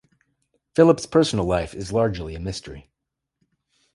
[0.73, 2.89] Philip's personal life is largely a mystery.